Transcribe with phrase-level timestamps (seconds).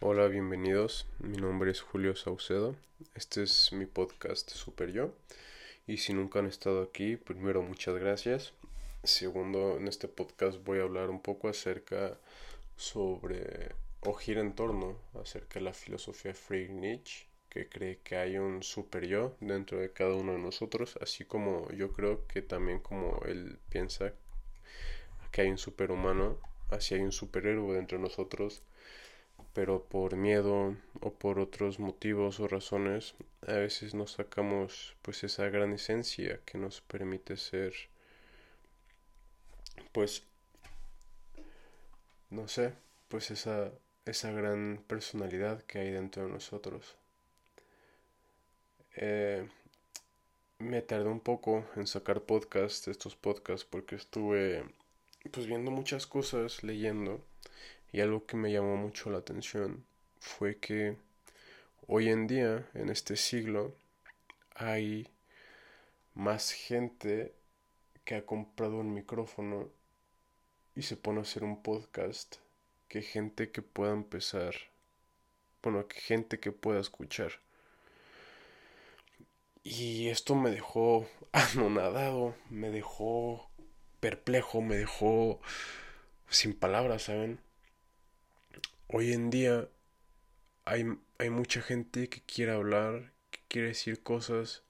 [0.00, 1.06] Hola, bienvenidos.
[1.20, 2.76] Mi nombre es Julio Saucedo.
[3.14, 5.14] Este es mi podcast Super Yo.
[5.86, 8.52] Y si nunca han estado aquí, primero muchas gracias.
[9.04, 12.18] Segundo, en este podcast voy a hablar un poco acerca
[12.76, 18.36] sobre o gira en torno acerca de la filosofía Friedrich Nietzsche, que cree que hay
[18.36, 22.80] un super yo dentro de cada uno de nosotros, así como yo creo que también
[22.80, 24.12] como él piensa
[25.32, 26.38] que hay un superhumano,
[26.68, 28.62] así hay un superhéroe dentro de nosotros
[29.56, 33.14] pero por miedo o por otros motivos o razones
[33.46, 37.72] a veces nos sacamos pues esa gran esencia que nos permite ser
[39.92, 40.24] pues
[42.28, 42.74] no sé
[43.08, 43.72] pues esa
[44.04, 46.96] esa gran personalidad que hay dentro de nosotros.
[48.94, 49.48] Eh,
[50.58, 54.64] me tardé un poco en sacar podcast estos podcasts porque estuve
[55.32, 57.24] pues viendo muchas cosas leyendo
[57.92, 59.84] y algo que me llamó mucho la atención
[60.20, 60.96] fue que
[61.86, 63.74] hoy en día, en este siglo,
[64.54, 65.08] hay
[66.14, 67.34] más gente
[68.04, 69.68] que ha comprado un micrófono
[70.74, 72.36] y se pone a hacer un podcast
[72.88, 74.54] que gente que pueda empezar,
[75.62, 77.32] bueno, que gente que pueda escuchar.
[79.64, 83.50] Y esto me dejó anonadado, me dejó
[84.00, 85.40] perplejo, me dejó
[86.28, 87.40] sin palabras, ¿saben?
[88.88, 89.68] Hoy en día
[90.64, 90.84] hay,
[91.18, 94.64] hay mucha gente que quiere hablar, que quiere decir cosas.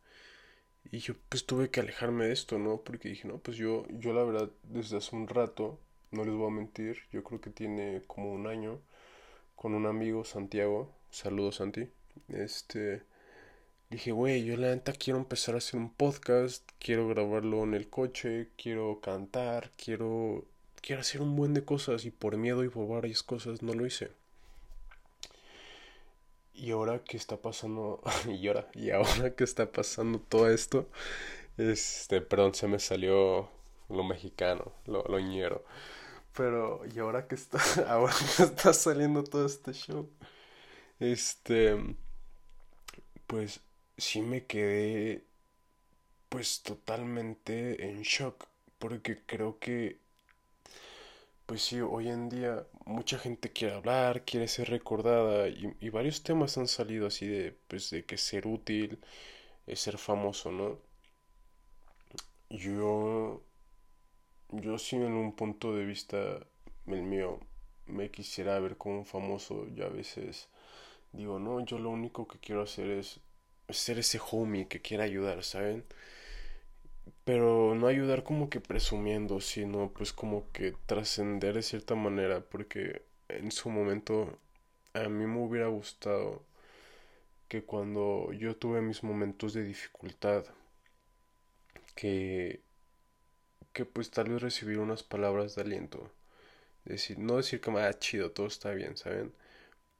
[0.91, 2.83] Y yo pues tuve que alejarme de esto, ¿no?
[2.83, 5.81] Porque dije, no, pues yo, yo la verdad desde hace un rato,
[6.12, 8.81] no les voy a mentir, yo creo que tiene como un año,
[9.56, 11.89] con un amigo, Santiago, saludos Santi,
[12.28, 13.03] este,
[13.91, 17.89] dije, güey, yo la neta quiero empezar a hacer un podcast, quiero grabarlo en el
[17.89, 20.47] coche, quiero cantar, quiero
[20.87, 23.87] quiero hacer un buen de cosas y por miedo y por varias cosas no lo
[23.87, 24.12] hice.
[26.55, 30.89] Y ahora que está pasando, y ahora, y ahora que está pasando todo esto,
[31.59, 33.50] este, perdón, se me salió
[33.88, 35.65] lo mexicano, lo, lo ñero.
[36.37, 40.09] Pero, y ahora que está, ahora que está saliendo todo este show,
[41.00, 41.97] este,
[43.27, 43.61] pues
[43.99, 45.25] sí me quedé,
[46.28, 48.47] pues totalmente en shock,
[48.78, 50.06] porque creo que
[51.47, 56.59] pues sí, hoy en día mucha gente quiere hablar, quiere ser recordada y, varios temas
[56.59, 59.01] han salido así de, pues de que ser útil,
[59.67, 60.79] es ser famoso, ¿no?
[62.51, 63.43] Yo,
[64.51, 66.17] yo sí en un punto de vista,
[66.87, 67.41] el mío,
[67.87, 70.49] me quisiera ver como un famoso, yo a veces
[71.12, 73.21] digo, no, yo lo único que quiero hacer es
[73.71, 75.85] ser ese homie que quiera ayudar, ¿saben?
[77.26, 83.03] Pero no ayudar como que presumiendo, sino pues como que trascender de cierta manera, porque
[83.28, 84.38] en su momento
[84.94, 86.42] a mí me hubiera gustado
[87.48, 90.44] que cuando yo tuve mis momentos de dificultad,
[91.94, 92.60] que,
[93.72, 96.10] que pues tal vez recibir unas palabras de aliento,
[96.84, 99.34] decir, no decir como, ah, chido, todo está bien, ¿saben?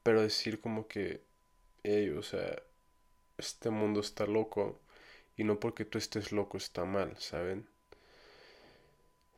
[0.03, 1.21] Pero decir como que,
[1.83, 2.61] hey, o sea,
[3.37, 4.81] este mundo está loco
[5.37, 7.67] y no porque tú estés loco está mal, ¿saben?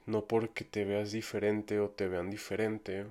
[0.06, 3.06] No porque te veas diferente o te vean diferente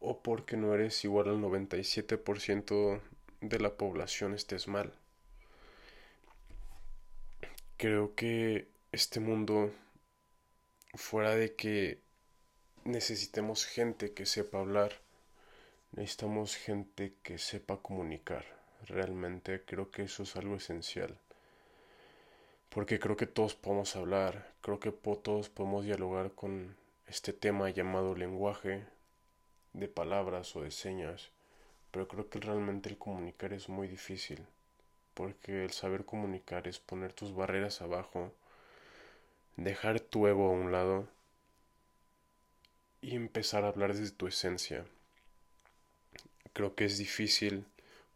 [0.00, 3.00] o porque no eres igual al 97%
[3.42, 4.94] de la población estés mal.
[7.76, 9.70] Creo que este mundo,
[10.94, 12.00] fuera de que
[12.84, 14.92] necesitemos gente que sepa hablar,
[15.92, 18.46] necesitamos gente que sepa comunicar.
[18.86, 21.18] Realmente creo que eso es algo esencial
[22.68, 28.14] porque creo que todos podemos hablar, creo que todos podemos dialogar con este tema llamado
[28.14, 28.84] lenguaje
[29.72, 31.30] de palabras o de señas,
[31.90, 34.44] pero creo que realmente el comunicar es muy difícil,
[35.14, 38.32] porque el saber comunicar es poner tus barreras abajo,
[39.56, 41.08] dejar tu ego a un lado
[43.00, 44.84] y empezar a hablar desde tu esencia.
[46.52, 47.64] Creo que es difícil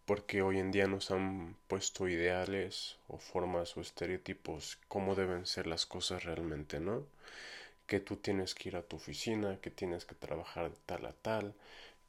[0.06, 5.66] porque hoy en día nos han puesto ideales o formas o estereotipos cómo deben ser
[5.66, 7.06] las cosas realmente, ¿no?
[7.86, 11.12] Que tú tienes que ir a tu oficina, que tienes que trabajar de tal a
[11.12, 11.54] tal,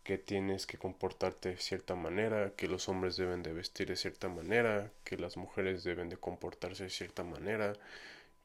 [0.04, 4.30] que tienes que comportarte de cierta manera, que los hombres deben de vestir de cierta
[4.30, 7.74] manera, que las mujeres deben de comportarse de cierta manera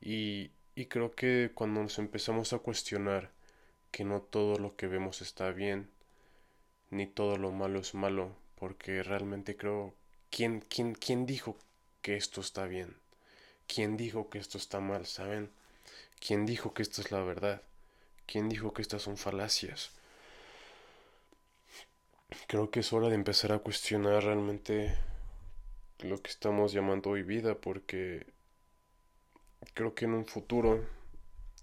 [0.01, 3.31] y, y creo que cuando nos empezamos a cuestionar
[3.93, 5.91] que no todo lo que vemos está bien,
[6.91, 9.95] ni todo lo malo es malo, porque realmente creo,
[10.31, 11.57] ¿quién, quién, quién dijo
[12.03, 12.97] que esto está bien?
[13.67, 15.07] ¿Quién dijo que esto está mal?
[15.07, 15.51] ¿Saben?
[16.21, 17.63] ¿Quién dijo que esto es la verdad?
[18.27, 19.93] ¿Quién dijo que estas son falacias?
[22.47, 24.97] creo que es hora de empezar a cuestionar realmente
[26.01, 28.27] lo que estamos llamando hoy vida porque
[29.75, 30.85] creo que en un futuro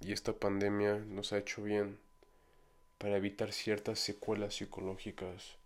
[0.01, 1.99] y esta pandemia nos ha hecho bien
[2.97, 5.57] para evitar ciertas secuelas psicológicas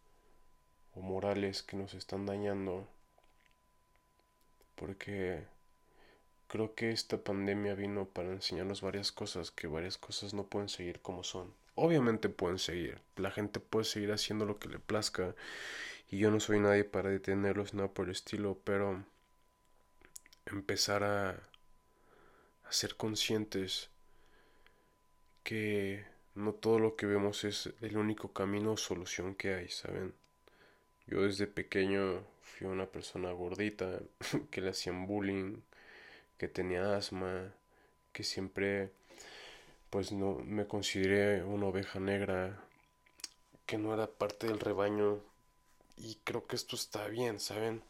[0.97, 2.87] o morales que nos están dañando
[4.75, 5.43] porque
[6.47, 11.01] creo que esta pandemia vino para enseñarnos varias cosas, que varias cosas no pueden seguir
[11.01, 11.53] como son.
[11.75, 15.35] Obviamente pueden seguir, la gente puede seguir haciendo lo que le plazca
[16.09, 19.03] y yo no soy nadie para detenerlos, nada por el estilo, pero
[20.45, 23.89] empezar a, a ser conscientes
[25.43, 26.05] que
[26.35, 30.13] no todo lo que vemos es el único camino o solución que hay, ¿saben?
[31.07, 33.99] Yo desde pequeño fui una persona gordita,
[34.51, 35.61] que le hacían bullying,
[36.37, 37.53] que tenía asma,
[38.11, 38.91] que siempre
[39.89, 42.61] pues no me consideré una oveja negra,
[43.65, 45.21] que no era parte del rebaño
[45.95, 47.81] y creo que esto está bien, ¿saben?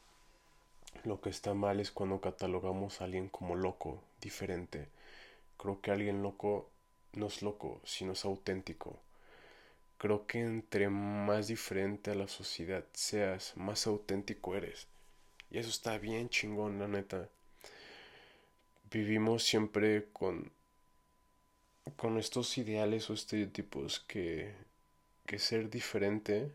[1.03, 4.89] Lo que está mal es cuando catalogamos a alguien como loco, diferente.
[5.57, 6.69] Creo que alguien loco
[7.13, 8.99] no es loco, sino es auténtico.
[9.97, 14.87] Creo que entre más diferente a la sociedad seas, más auténtico eres.
[15.51, 17.29] Y eso está bien chingón, la neta.
[18.89, 20.51] Vivimos siempre con
[21.95, 24.53] con estos ideales o estereotipos que
[25.27, 26.51] que ser diferente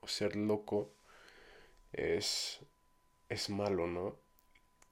[0.00, 0.78] o ser loco
[1.92, 2.60] es
[3.28, 4.16] es malo, ¿no?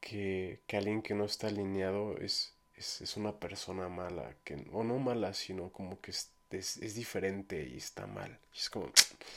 [0.01, 4.85] Que, que alguien que no está alineado es, es, es una persona mala, que, o
[4.85, 6.13] no mala, sino como que
[6.59, 8.39] es, es diferente y está mal.
[8.55, 8.91] es como,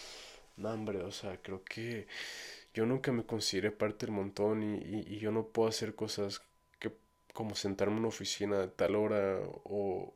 [0.57, 2.07] no, hombre, o sea, creo que
[2.73, 4.77] yo nunca me consideré parte del montón y,
[5.07, 6.41] y, yo no puedo hacer cosas
[6.79, 6.91] que
[7.33, 10.13] como sentarme en una oficina a tal hora o,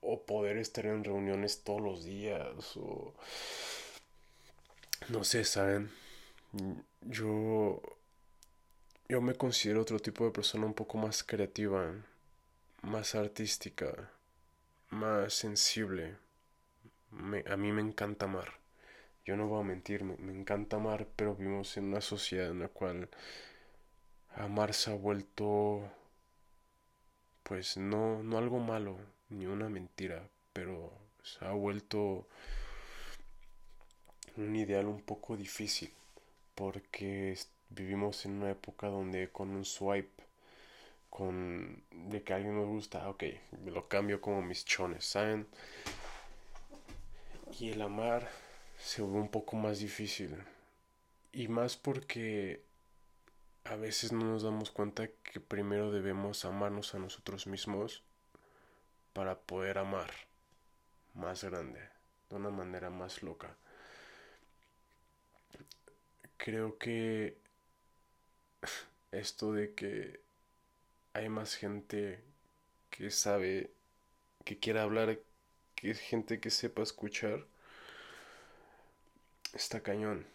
[0.00, 3.14] o poder estar en reuniones todos los días o
[5.08, 5.90] no sé, ¿saben?
[7.02, 7.82] Yo
[9.12, 11.92] yo me considero otro tipo de persona un poco más creativa,
[12.80, 14.10] más artística,
[14.92, 16.16] más sensible.
[17.46, 18.52] a mí me encanta amar.
[19.24, 22.68] Yo no voy a mentir, me, encanta amar, pero vivimos en una sociedad en la
[22.68, 23.08] cual
[24.36, 25.90] amar se ha vuelto,
[27.42, 28.98] pues no, no algo malo,
[29.30, 30.92] ni una mentira, pero
[31.22, 32.26] se ha vuelto
[34.36, 35.92] un ideal un poco difícil,
[36.54, 37.38] porque
[37.70, 40.31] vivimos en una época donde con un swipe
[41.12, 43.24] con de que alguien me gusta, ok,
[43.66, 45.46] lo cambio como mis chones, ¿saben?
[47.60, 48.30] Y el amar
[48.78, 50.34] se vuelve un poco más difícil.
[51.30, 52.62] Y más porque
[53.64, 58.02] a veces no nos damos cuenta que primero debemos amarnos a nosotros mismos
[59.12, 60.10] para poder amar
[61.12, 61.80] más grande,
[62.30, 63.54] de una manera más loca.
[66.38, 67.36] Creo que
[69.10, 70.21] esto de que
[71.14, 72.22] hay más gente
[72.90, 73.70] que sabe,
[74.44, 75.18] que quiere hablar,
[75.74, 77.46] que es gente que sepa escuchar,
[79.54, 80.26] está cañón.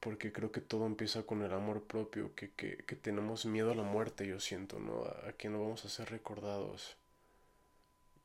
[0.00, 3.74] Porque creo que todo empieza con el amor propio, que, que, que tenemos miedo a
[3.74, 5.04] la muerte, yo siento, ¿no?
[5.04, 6.96] A, que no vamos a ser recordados.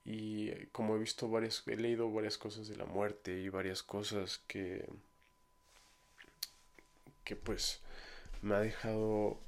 [0.04, 4.40] Y como he visto varias, he leído varias cosas de la muerte y varias cosas
[4.48, 4.88] que,
[7.24, 7.82] que pues
[8.42, 9.40] me ha dejado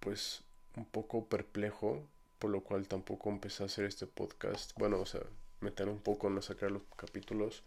[0.00, 0.42] pues
[0.78, 2.08] un poco perplejo,
[2.38, 4.72] por lo cual tampoco empecé a hacer este podcast.
[4.78, 5.22] Bueno, o sea,
[5.60, 7.64] meter un poco, no sacar los capítulos.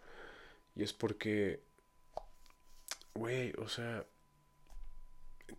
[0.76, 1.62] Y es porque,
[3.14, 4.06] güey, o sea,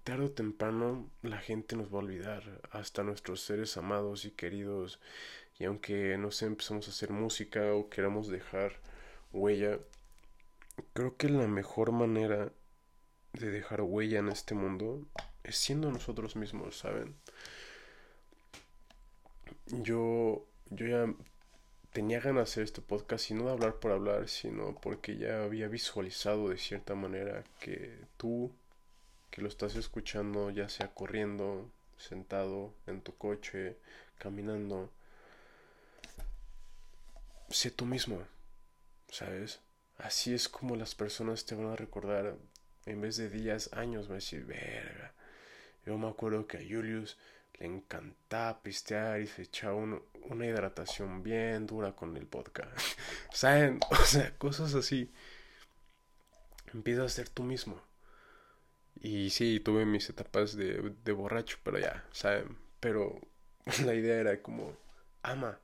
[0.05, 4.99] tarde o temprano la gente nos va a olvidar, hasta nuestros seres amados y queridos.
[5.59, 8.81] Y aunque no sé, empezamos a hacer música o queramos dejar
[9.33, 9.79] huella,
[10.95, 12.51] creo que la mejor manera
[13.35, 15.07] de dejar huella en este mundo
[15.45, 17.15] es siendo nosotros mismos, ¿saben?
[19.67, 21.15] Yo, yo ya
[21.93, 25.45] tenía ganas de hacer este podcast y no de hablar por hablar, sino porque ya
[25.45, 28.53] había visualizado de cierta manera que tú,
[29.31, 33.77] que lo estás escuchando, ya sea corriendo, sentado en tu coche,
[34.19, 34.91] caminando,
[37.51, 38.23] sé tú mismo,
[39.09, 39.61] ¿sabes?
[39.99, 42.37] Así es como las personas te van a recordar
[42.87, 45.13] en vez de días, años, va a decir, verga,
[45.85, 47.19] yo me acuerdo que a Julius
[47.59, 52.69] le encantaba pistear y se echaba una hidratación bien dura con el vodka.
[53.33, 53.81] ¿Saben?
[53.91, 55.13] O sea, cosas así.
[56.73, 57.81] Empieza a ser tú mismo.
[59.01, 62.57] Y sí, tuve mis etapas de, de borracho, pero ya, ¿saben?
[62.81, 63.21] Pero
[63.85, 64.77] la idea era como,
[65.23, 65.59] ama.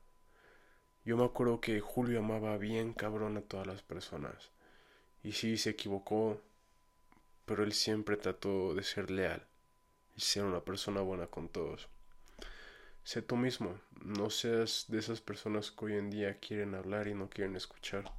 [1.05, 4.51] Yo me acuerdo que Julio amaba bien cabrón a todas las personas.
[5.23, 6.41] Y sí, se equivocó,
[7.47, 9.48] pero él siempre trató de ser leal
[10.19, 11.89] y ser una persona buena con todos.
[13.05, 17.15] Sé tú mismo, no seas de esas personas que hoy en día quieren hablar y
[17.15, 18.13] no quieren escuchar.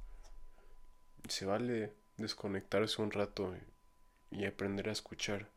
[1.28, 3.54] Se vale desconectarse un rato
[4.30, 5.50] y aprender a escuchar.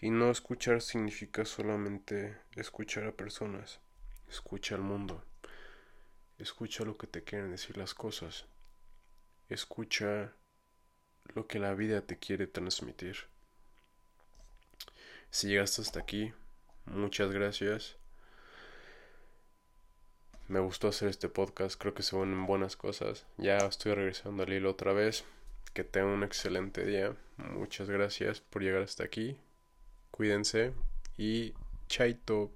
[0.00, 3.80] Y no escuchar significa solamente escuchar a personas,
[4.28, 5.24] escucha al mundo,
[6.38, 8.44] escucha lo que te quieren decir las cosas,
[9.48, 10.32] escucha
[11.34, 13.32] lo que la vida te quiere transmitir.
[15.32, 16.30] Si llegaste hasta aquí,
[16.84, 17.96] muchas gracias.
[20.46, 23.24] Me gustó hacer este podcast, creo que se ven buenas cosas.
[23.38, 25.24] Ya estoy regresando al hilo otra vez.
[25.72, 27.16] Que tengan un excelente día.
[27.38, 29.38] Muchas gracias por llegar hasta aquí.
[30.10, 30.74] Cuídense
[31.16, 31.54] y
[31.88, 32.52] chaito.